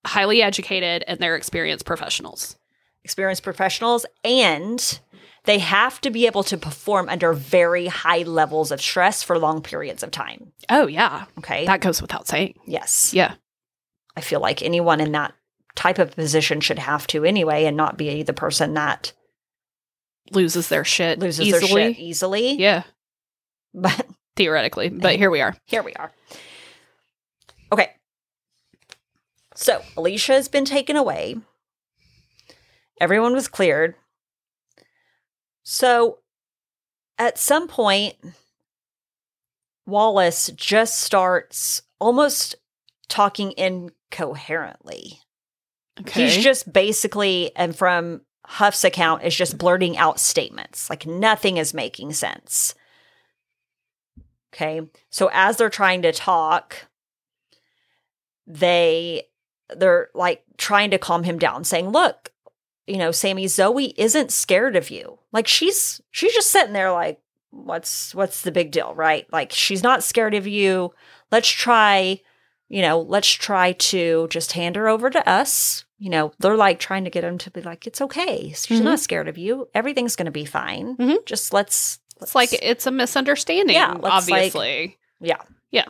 [0.06, 2.56] highly educated and they're experienced professionals.
[3.04, 5.00] experienced professionals and
[5.46, 9.60] they have to be able to perform under very high levels of stress for long
[9.62, 12.54] periods of time Oh yeah, okay that goes without saying.
[12.66, 13.34] yes Yeah.
[14.16, 15.32] i feel like anyone in that
[15.74, 19.12] type of position should have to anyway and not be the person that
[20.30, 21.60] Loses their shit loses easily.
[21.82, 22.82] their shit easily Yeah,
[23.74, 25.54] but theoretically, but here we are.
[25.66, 26.10] here we are
[27.72, 27.90] okay
[29.54, 31.36] so alicia has been taken away.
[33.00, 33.94] Everyone was cleared.
[35.62, 36.18] So
[37.18, 38.14] at some point
[39.86, 42.56] wallace just starts almost
[43.08, 45.20] talking incoherently.
[46.00, 46.24] Okay.
[46.24, 51.72] he's just basically and from huff's account is just blurting out statements like nothing is
[51.72, 52.74] making sense.
[54.52, 56.88] Okay so as they're trying to talk
[58.46, 59.22] they
[59.76, 62.30] they're like trying to calm him down saying look
[62.86, 67.20] you know sammy zoe isn't scared of you like she's she's just sitting there like
[67.50, 70.92] what's what's the big deal right like she's not scared of you
[71.30, 72.20] let's try
[72.68, 76.78] you know let's try to just hand her over to us you know they're like
[76.78, 78.84] trying to get him to be like it's okay she's Mhm.
[78.84, 81.24] not scared of you everything's going to be fine Mhm.
[81.26, 83.74] just let's it's like it's a misunderstanding.
[83.74, 84.96] Yeah, let's, like- obviously.
[85.20, 85.42] Yeah.
[85.72, 85.86] Yeah.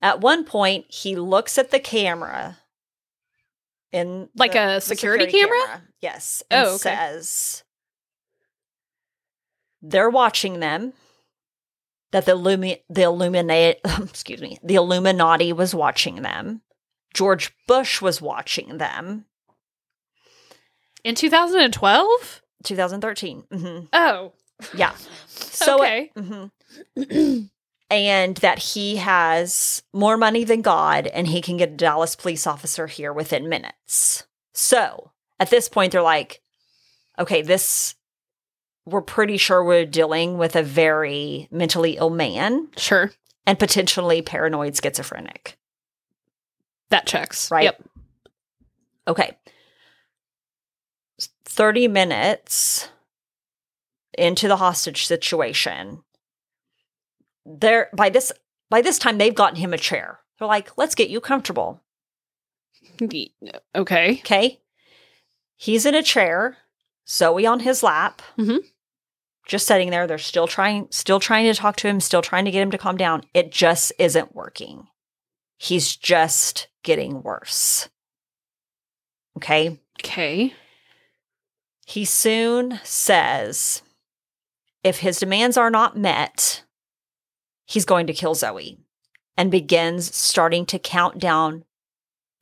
[0.00, 2.58] At one point, he looks at the camera
[3.92, 5.82] in Like the- a the security camera?
[6.00, 6.42] Yes.
[6.50, 6.76] And Oh, okay.
[6.78, 7.64] says
[9.82, 10.92] they're watching them.
[12.10, 16.62] That the Illumi- the illuminate excuse me the Illuminati was watching them.
[17.12, 19.26] George Bush was watching them.
[21.04, 22.42] In 2012?
[22.64, 23.44] 2013.
[23.52, 24.32] hmm Oh.
[24.74, 24.92] Yeah.
[25.28, 26.10] So okay.
[26.16, 26.50] Mhm.
[27.90, 32.46] and that he has more money than God and he can get a Dallas police
[32.46, 34.26] officer here within minutes.
[34.52, 36.40] So at this point, they're like,
[37.18, 37.94] okay, this
[38.84, 43.12] we're pretty sure we're dealing with a very mentally ill man Sure.
[43.46, 45.58] and potentially paranoid schizophrenic.
[46.88, 47.50] That checks.
[47.50, 47.64] Right.
[47.64, 47.82] Yep.
[49.08, 49.36] Okay.
[51.44, 52.88] 30 minutes
[54.16, 56.02] into the hostage situation.
[57.48, 58.30] There by this
[58.70, 60.20] by this time they've gotten him a chair.
[60.38, 61.82] They're like, "Let's get you comfortable."
[63.00, 63.32] Okay.
[63.74, 64.60] Okay?
[65.56, 66.58] He's in a chair,
[67.08, 68.22] Zoe on his lap.
[68.36, 68.58] Mhm.
[69.46, 70.06] Just sitting there.
[70.06, 72.78] They're still trying still trying to talk to him, still trying to get him to
[72.78, 73.24] calm down.
[73.32, 74.88] It just isn't working.
[75.56, 77.88] He's just getting worse.
[79.36, 79.80] Okay?
[80.00, 80.54] Okay.
[81.86, 83.82] He soon says
[84.84, 86.62] if his demands are not met,
[87.68, 88.78] he's going to kill Zoe
[89.36, 91.64] and begins starting to count down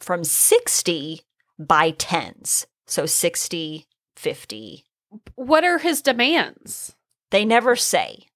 [0.00, 1.20] from 60
[1.58, 2.66] by tens.
[2.86, 3.86] So 60,
[4.16, 4.84] 50.
[5.34, 6.94] What are his demands?
[7.30, 8.26] They never say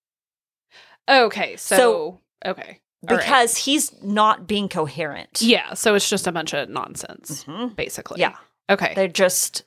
[1.08, 1.56] Okay.
[1.56, 2.80] So, So- okay.
[3.08, 3.24] All right.
[3.24, 5.40] because he's not being coherent.
[5.42, 5.74] Yeah.
[5.74, 7.74] So it's just a bunch of nonsense, Mhm.
[7.74, 8.20] basically.
[8.20, 8.36] Yeah.
[8.68, 8.92] Okay.
[8.94, 9.64] They're just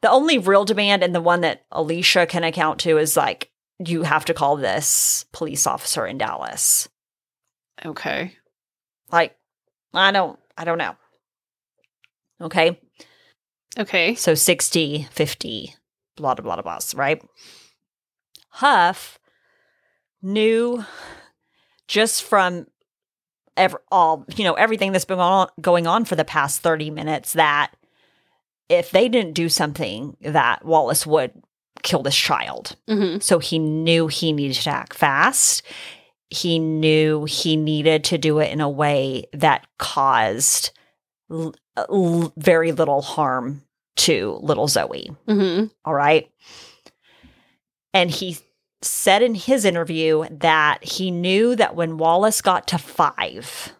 [0.00, 3.50] the only real demand and the one that Alicia can account to is like,
[3.84, 6.88] you have to call this police officer in Dallas.
[7.84, 8.36] okay.
[9.10, 9.36] Like,
[9.92, 10.94] I don't, I don't know.
[12.40, 12.80] Okay.
[13.78, 14.14] Okay.
[14.14, 15.74] So 60, 50,
[16.16, 17.22] blah, blah, blah, blah, right?
[18.50, 19.18] Huff
[20.22, 20.84] knew
[21.88, 22.66] just from
[23.56, 27.32] ever, all, you know, everything that's been on, going on for the past 30 minutes
[27.32, 27.72] that
[28.68, 31.32] if they didn't do something, that Wallace would
[31.82, 32.76] kill this child.
[32.88, 35.62] hmm So he knew he needed to act fast.
[36.28, 40.70] He knew he needed to do it in a way that caused
[41.30, 43.62] l- l- very little harm
[43.96, 45.10] to little Zoe.
[45.26, 46.30] hmm All right.
[47.92, 48.38] And he
[48.82, 53.72] said in his interview that he knew that when Wallace got to five,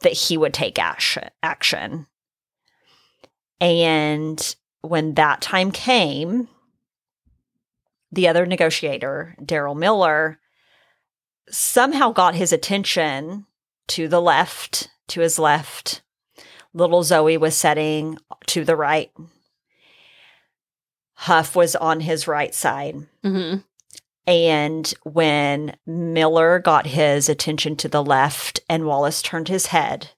[0.00, 2.06] that he would take action.
[3.60, 6.48] And when that time came,
[8.12, 10.38] the other negotiator, Daryl Miller,
[11.48, 13.46] somehow got his attention
[13.88, 16.02] to the left, to his left.
[16.72, 19.10] Little Zoe was sitting to the right.
[21.14, 22.96] Huff was on his right side.
[23.22, 23.56] hmm
[24.26, 30.10] And when Miller got his attention to the left and Wallace turned his head,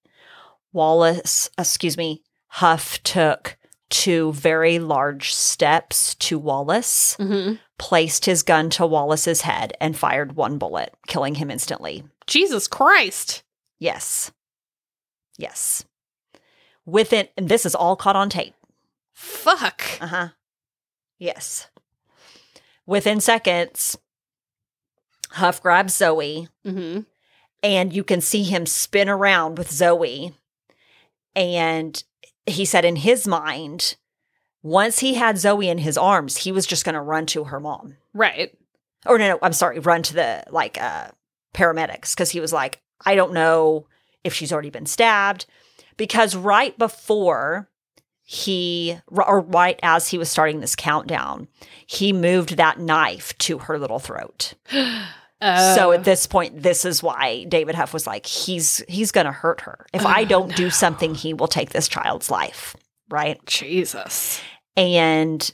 [0.72, 3.56] Wallace, excuse me, Huff took
[3.88, 10.36] two very large steps to Wallace, hmm placed his gun to Wallace's head, and fired
[10.36, 12.04] one bullet, killing him instantly.
[12.28, 13.42] Jesus Christ.
[13.80, 14.30] Yes.
[15.36, 15.84] Yes.
[16.86, 18.54] Within, and this is all caught on tape.
[19.12, 19.82] Fuck.
[20.00, 20.28] Uh huh.
[21.18, 21.70] Yes.
[22.86, 23.98] Within seconds,
[25.30, 27.00] Huff grabs Zoe, hmm
[27.64, 30.32] and you can see him spin around with Zoe.
[31.34, 32.02] And
[32.46, 33.96] he said in his mind,
[34.62, 37.58] once he had Zoe in his arms, he was just going to run to her
[37.60, 37.96] mom.
[38.14, 38.56] Right.
[39.06, 41.08] Or no, no, I'm sorry, run to the like uh
[41.54, 43.86] paramedics because he was like, I don't know
[44.24, 45.46] if she's already been stabbed
[45.96, 47.68] because right before
[48.24, 51.48] he or right as he was starting this countdown,
[51.86, 54.54] he moved that knife to her little throat.
[55.74, 59.62] So at this point, this is why David Huff was like, he's he's gonna hurt
[59.62, 59.86] her.
[59.92, 62.76] If I Oh, don't do something, he will take this child's life.
[63.10, 63.44] Right.
[63.44, 64.40] Jesus.
[64.76, 65.52] And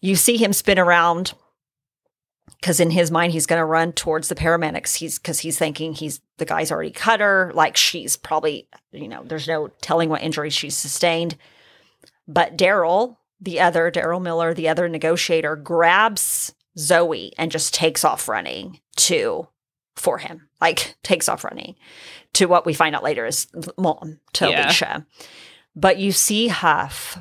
[0.00, 1.32] you see him spin around
[2.60, 4.96] because in his mind he's gonna run towards the paramedics.
[4.96, 9.22] He's because he's thinking he's the guy's already cut her, like she's probably, you know,
[9.24, 11.36] there's no telling what injuries she's sustained.
[12.26, 18.28] But Daryl, the other Daryl Miller, the other negotiator, grabs Zoe and just takes off
[18.28, 19.48] running to
[19.96, 20.48] for him.
[20.60, 21.76] Like takes off running
[22.34, 24.66] to what we find out later is mom to Yeah.
[24.66, 25.06] Alicia.
[25.74, 27.18] But you see Huff,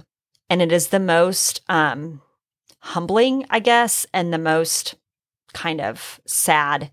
[0.49, 2.21] and it is the most um
[2.81, 4.95] humbling, I guess, and the most
[5.53, 6.91] kind of sad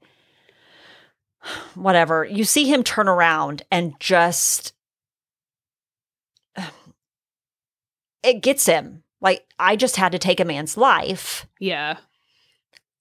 [1.75, 2.25] whatever.
[2.25, 4.73] You see him turn around and just
[8.23, 9.03] it gets him.
[9.21, 11.99] Like I just had to take a man's life Yeah.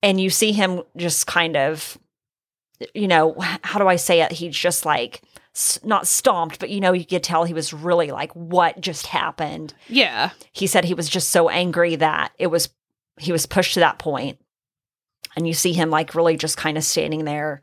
[0.01, 1.97] and you see him just kind of
[2.93, 5.21] you know how do i say it he's just like
[5.83, 9.73] not stomped but you know you could tell he was really like what just happened
[9.87, 10.31] Yeah.
[10.51, 12.69] he said he was just so angry that it was
[13.19, 14.37] he was pushed to that point
[15.37, 17.61] and you see him like really just kind of standing there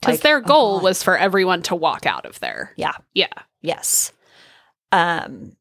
[0.00, 0.84] Because like, their oh, goal God.
[0.84, 2.72] was for everyone to walk out of there.
[2.76, 2.96] Yeah.
[3.14, 3.32] Yeah.
[3.62, 4.12] Yes.
[4.90, 5.56] Um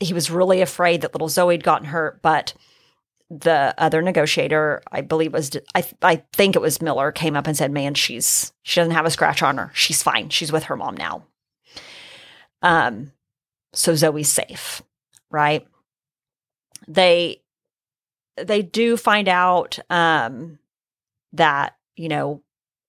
[0.00, 2.54] he was really afraid that little Zoe had gotten hurt, but
[3.40, 7.56] the other negotiator, I believe was I I think it was Miller, came up and
[7.56, 9.70] said, "Man, she's she doesn't have a scratch on her.
[9.74, 10.28] She's fine.
[10.28, 11.24] She's with her mom now."
[12.60, 13.12] Um,
[13.72, 14.82] so Zoe's safe,
[15.30, 15.66] right?
[16.86, 17.42] They
[18.36, 20.58] they do find out um
[21.32, 22.42] that you know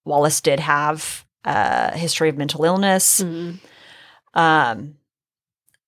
[0.04, 3.20] Wallace did have a history of mental illness.
[3.22, 3.60] Mhm.
[4.34, 4.96] Um,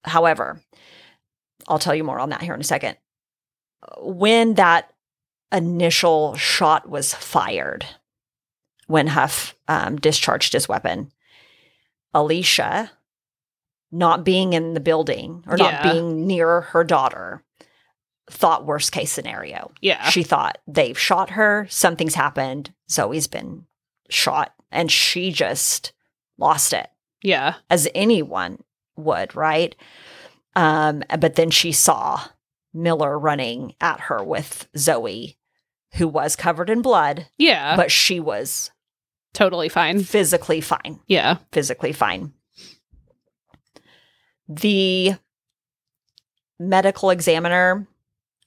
[0.05, 0.61] however,
[1.69, 2.97] I'll tell you more on that here in a second.
[3.99, 4.93] When that
[5.53, 7.87] initial shot was fired,
[8.87, 11.13] when Huff um, discharged his weapon,
[12.15, 12.91] Alicia,
[13.93, 17.43] not being in the building or not being near her daughter,
[18.31, 19.71] thought worst case scenario.
[19.81, 20.09] Yeah.
[20.11, 23.67] She thought they've shot her, something's happened, Zoe's been
[24.09, 25.93] shot, and she just
[26.39, 26.89] lost it
[27.23, 27.55] yeah.
[27.71, 28.63] as anyone
[28.97, 29.75] would, right?
[30.55, 32.21] Um, but then she saw
[32.77, 35.37] Miller running at her with Zoe,
[35.95, 37.75] who was covered in blood, Yeah.
[37.77, 38.71] but she was
[39.35, 40.03] totally fine.
[40.03, 41.01] physically fine.
[41.09, 41.39] Yeah.
[41.53, 42.33] Physically fine.
[44.49, 45.15] The
[46.59, 47.87] medical examiner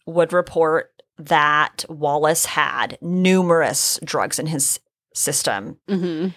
[0.06, 4.80] would report that Wallace had numerous drugs in his
[5.14, 6.28] system hmm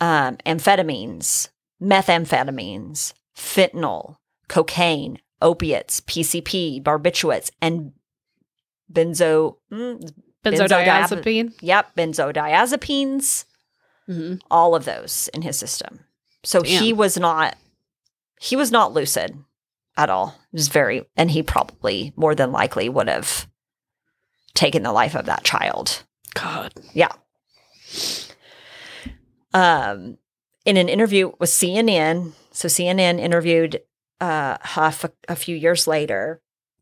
[0.00, 1.48] um, amphetamines,
[1.80, 4.16] methamphetamines, fentanyl,
[4.48, 7.92] cocaine, opiates, PCP, barbiturates, and
[8.92, 9.58] benzo.
[9.72, 10.10] Mm,
[10.44, 11.52] Benzodiazepine.
[11.62, 13.44] yep, benzodiazepines.
[14.06, 16.00] hmm All of those in his system.
[16.42, 17.56] So he was not.
[18.40, 19.38] He was not lucid
[19.96, 20.36] at all.
[20.50, 23.46] He was very, and he probably more than likely would have
[24.54, 26.02] taken the life of that child.
[26.34, 26.74] God.
[26.92, 27.12] Yeah.
[29.54, 30.18] Um,
[30.64, 33.80] in an interview with CNN, so CNN interviewed
[34.24, 36.40] uh, Huff a, a few years later.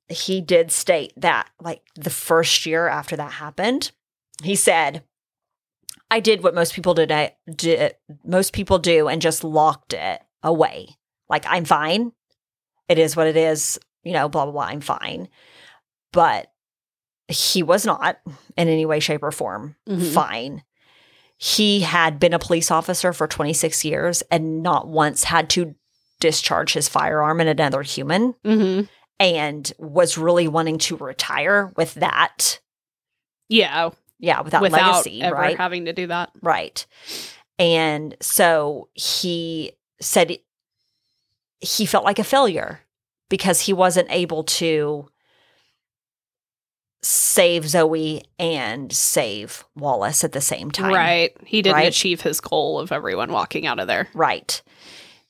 [0.09, 3.92] He did state that, like the first year after that happened,
[4.42, 5.02] he said,
[6.11, 10.20] "I did what most people did, I did most people do, and just locked it
[10.42, 10.96] away.
[11.28, 12.12] Like I'm fine.
[12.88, 13.78] It is what it is.
[14.05, 14.64] You know, blah blah blah.
[14.64, 15.28] I'm fine."
[16.12, 16.52] But
[17.28, 18.18] he was not
[18.59, 20.12] in any way, shape, or form Mhm.
[20.12, 20.62] fine.
[21.38, 25.74] He had been a police officer for 26 years and not once had to
[26.23, 28.83] discharge his firearm in another human hmm
[29.21, 32.59] and was really wanting to retire with that.
[33.49, 33.91] Yeah.
[34.19, 35.57] Yeah, with that without legacy, ever right?
[35.57, 36.31] having to do that.
[36.43, 36.85] Right.
[37.59, 40.39] And so he said
[41.61, 42.81] he felt like a failure
[43.29, 45.09] because he wasn't able to
[47.03, 50.93] save Zoe and save Wallace at the same time.
[50.95, 51.37] Right.
[51.45, 51.89] He didn't Right?
[51.89, 54.09] achieve his goal of everyone walking out of there.
[54.15, 54.63] Right.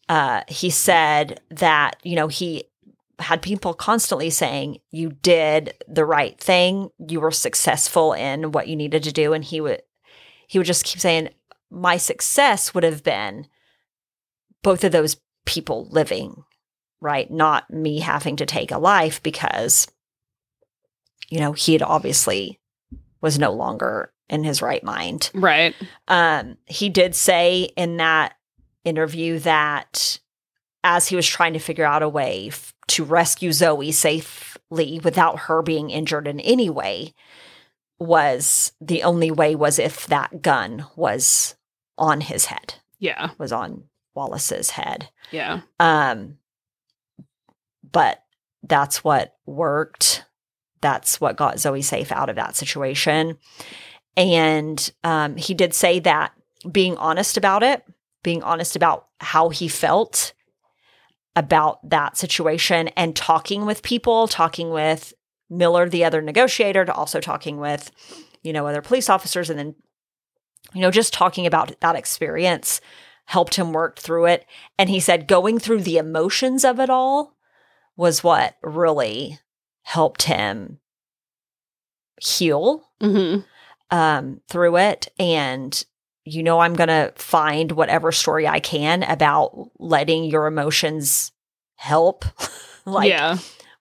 [0.08, 2.64] Uh, he said that, you know, he
[3.18, 6.90] had people constantly saying, you did the right thing.
[6.98, 9.32] You were successful in what you needed to do.
[9.32, 9.82] And he would,
[10.48, 11.28] he would just keep saying,
[11.70, 13.46] my success would have been
[14.62, 16.44] both of those people living,
[17.00, 17.30] right?
[17.30, 19.86] Not me having to take a life because,
[21.28, 22.60] you know, he had obviously
[23.20, 25.30] was no longer in his right mind.
[25.32, 25.74] Right.
[26.08, 28.34] Um, he did say in that
[28.84, 30.18] interview that
[30.84, 35.40] as he was trying to figure out a way f- to rescue Zoe safely without
[35.40, 37.14] her being injured in any way,
[38.00, 41.54] was the only way was if that gun was
[41.96, 43.30] on his head, Yeah.
[43.38, 45.08] was on Wallace's head.
[45.30, 45.60] Yeah.
[45.78, 46.38] Um,
[47.90, 48.24] but
[48.64, 50.24] that's what worked.
[50.80, 53.38] That's what got Zoe safe out of that situation.
[54.16, 56.32] And um, he did say that
[56.70, 57.84] being honest about it,
[58.22, 60.32] being honest about how he felt
[61.34, 65.14] about that situation and talking with people, talking with
[65.48, 67.90] Miller, the other negotiator, to also talking with,
[68.42, 69.74] you know, other police officers, and then,
[70.74, 72.80] you know, just talking about that experience
[73.26, 74.46] helped him work through it.
[74.78, 77.36] And he said going through the emotions of it all
[77.96, 79.38] was what really
[79.82, 80.78] helped him
[82.20, 83.38] heal hmm
[83.90, 85.08] um, through it.
[85.18, 85.84] And,
[86.24, 91.32] you know, I'm going to find whatever story I can about letting your emotions
[91.76, 92.24] help,
[92.84, 93.38] like yeah.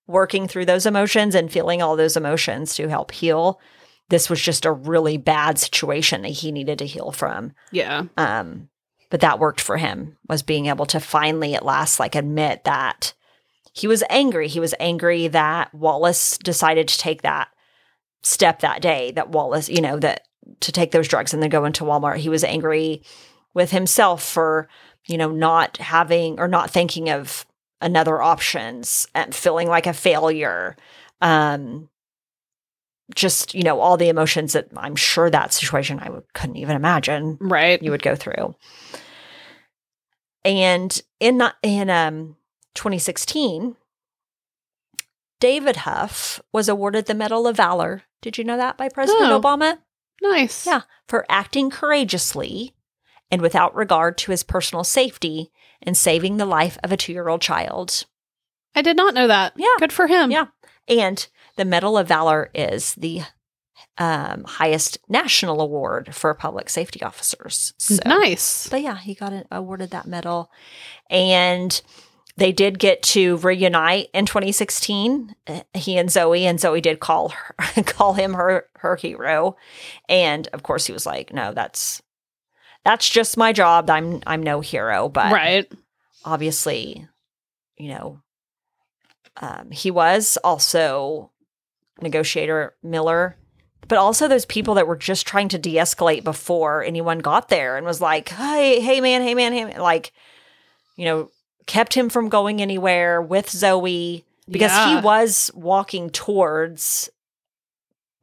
[0.08, 3.60] working through those emotions and feeling all those emotions to help heal.
[4.10, 7.54] This was just a really bad situation that he needed to heal from.
[7.72, 8.06] Yeah.
[8.18, 8.70] Um,
[9.10, 13.14] but that worked for him was being able to finally at last like admit that
[13.74, 14.48] he was angry.
[14.48, 17.50] He was angry that Wallace decided to take that
[18.24, 20.28] step that day, that Wallace, you know, that
[20.62, 22.18] to take those drugs and then go into Walmart.
[22.18, 23.02] He was angry
[23.54, 24.68] with himself for,
[25.06, 27.46] you know, not having or not thinking of
[27.82, 30.76] another options and feeling like a failure.
[31.22, 31.90] Um,
[33.14, 36.76] just, you know, all the emotions that I'm sure that situation I would, couldn't even
[36.76, 37.82] imagine Right.
[37.84, 38.56] you would go through.
[40.46, 42.38] And in not- in um
[42.74, 43.76] 2016,
[45.40, 48.04] David Huff was awarded the Medal of Valor.
[48.22, 49.42] Did you know that by President Oh.
[49.42, 49.80] Obama?
[50.22, 50.66] Nice.
[50.66, 52.76] Yeah, for acting courageously
[53.30, 55.52] and without regard to his personal safety
[55.82, 58.06] and saving the life of a 2-year-old child.
[58.76, 59.54] I did not know that.
[59.56, 59.68] Yeah.
[59.80, 60.32] Good for him.
[60.32, 60.48] Yeah.
[60.88, 63.22] And the Medal of Valor is the
[63.98, 67.74] um, highest national award for public safety officers.
[67.78, 68.70] So, Nice.
[68.70, 70.50] but yeah, he got awarded that medal,
[71.10, 71.82] and
[72.42, 75.36] they did get to reunite in 2016.
[75.46, 79.56] Uh, He and Zoe, and Zoe did call her, call him her her hero,
[80.10, 82.02] and of course he was like, "No, that's
[82.84, 83.92] that's just my job.
[83.92, 85.72] I'm I'm no hero." But right.
[86.26, 87.08] obviously,
[87.78, 88.22] you know,
[89.38, 91.30] um, he was also
[92.02, 93.38] negotiator Miller,
[93.88, 97.86] but also those people that were just trying to de-escalate before anyone got there and
[97.86, 100.12] was like, "Hey, hey, man, hey, man, hey, man," like,
[100.96, 101.30] you know,
[101.66, 105.00] kept him from going anywhere with Zoe because Yeah.
[105.00, 107.10] he was walking towards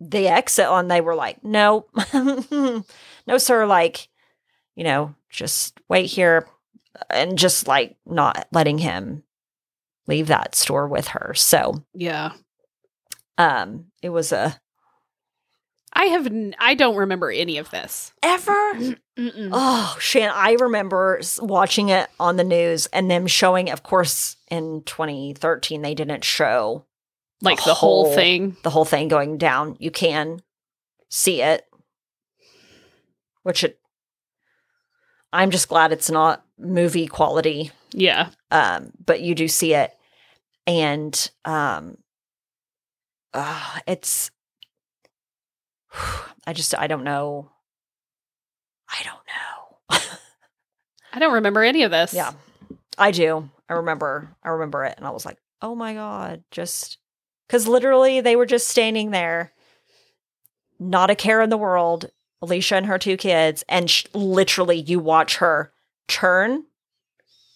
[0.00, 1.86] the exit and they were like no
[3.26, 4.08] no sir like
[4.76, 6.46] you know just wait here
[7.10, 9.24] and just like not letting him
[10.06, 12.32] leave that store with her so Yeah.
[13.38, 14.60] um it was a
[15.92, 16.26] I have.
[16.26, 18.12] N- I don't remember any of this.
[18.22, 18.74] ever
[19.16, 19.50] Mm-mm.
[19.52, 24.82] oh shan i remember watching it on the news and them showing of course in
[24.84, 26.84] 2013 they didn't show
[27.42, 28.56] like the whole whole- thing.
[28.62, 29.76] the whole thing going down.
[29.80, 30.40] You can
[31.08, 31.64] see it,
[33.42, 33.78] which it.
[35.32, 38.30] I'm just glad it's not movie quality, Yeah.
[38.50, 39.96] um, but you do see it,
[40.66, 41.98] and um,
[43.34, 44.30] uh, it's.
[46.46, 47.50] I just I don't know.
[48.88, 49.98] I don't know.
[51.12, 52.14] I don't remember any of this.
[52.14, 52.32] yeah,
[52.96, 53.48] I do.
[53.68, 54.34] I remember.
[54.42, 56.98] I remember it, and I was like, "Oh my god!" Just
[57.46, 59.52] because literally they were just standing there,
[60.78, 62.10] not a care in the world.
[62.40, 65.72] Alicia and her two kids, and sh- literally you watch her
[66.06, 66.64] turn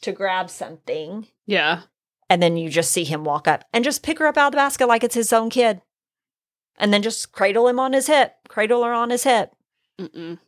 [0.01, 1.83] to grab something, Yeah.
[2.29, 4.53] and then you just see him walk up and just pick her up out of
[4.53, 5.83] the basket like it's his own kid,
[6.79, 9.53] and then just cradle him on his hip, cradle her on his hip,
[10.01, 10.39] Mm-mm.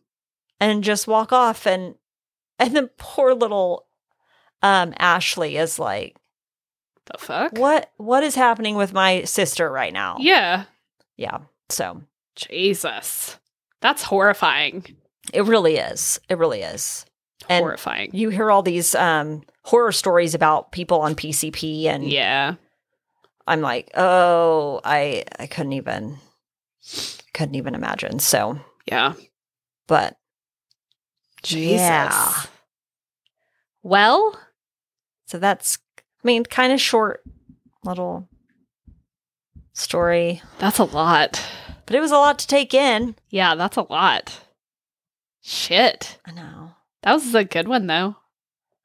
[0.60, 1.94] and just walk off and
[2.58, 3.86] and then poor little
[4.62, 6.16] um Ashley is like
[7.12, 7.52] The fuck?
[7.58, 10.64] what what is happening with my sister right now Yeah.
[11.16, 12.02] yeah so
[12.36, 13.38] Jesus.
[13.80, 14.84] That's horrifying.
[15.32, 17.04] it really is it really is
[17.48, 18.10] and horrifying.
[18.12, 22.54] you hear all these um horror stories about people on PCP and Yeah.
[23.46, 26.18] I'm like oh I I couldn't even
[27.32, 29.14] couldn't even imagine so Yeah.
[29.86, 30.16] but
[31.42, 31.80] Jesus.
[31.80, 32.32] Yeah.
[33.82, 34.38] Well,
[35.26, 37.22] so that's I mean kind of short
[37.84, 38.28] little
[39.72, 41.42] story that's a lot.
[41.86, 44.40] but it was a lot to take in Yeah, that's a lot.
[45.42, 46.18] Shit.
[46.24, 46.70] I know
[47.02, 48.16] That was a good one though.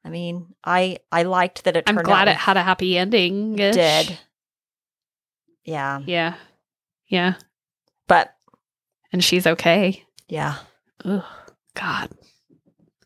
[0.04, 3.58] I mean, I I liked that it I'm glad out it had a happy ending.
[3.58, 4.18] it did.
[5.64, 6.34] Yeah, Yeah.
[7.08, 7.34] Yeah.
[8.08, 8.34] but
[9.12, 10.04] And she's okay.
[10.28, 10.56] yeah,
[11.04, 11.24] Ugh.
[11.74, 12.10] God.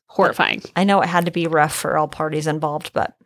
[0.06, 0.62] Horrifying.
[0.76, 3.16] I know it had to be rough for all parties involved, but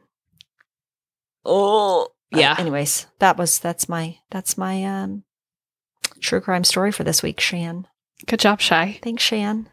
[1.45, 2.55] oh Yeah.
[2.59, 5.25] anyways, that was that's my that's my um
[6.21, 7.87] true crime story for this week, Shan.
[8.27, 8.99] Good job, Shy.
[9.03, 9.69] Thanks, Shan.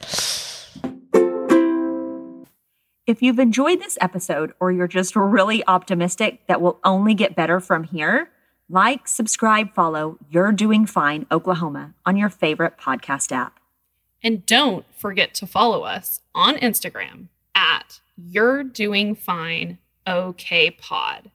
[3.07, 7.59] If you've enjoyed this episode or you're just really optimistic that we'll only get better
[7.59, 8.31] from here,
[8.69, 13.59] like, subscribe, follow You're Doing Fine Oklahoma on your favorite podcast app.
[14.23, 21.31] And don't forget to follow us on Instagram at You're Doing Fine OK Pod.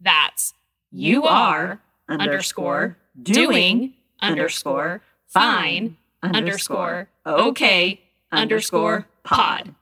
[0.00, 0.54] That's
[0.90, 8.00] you are underscore doing underscore fine underscore okay
[8.32, 9.74] underscore pod.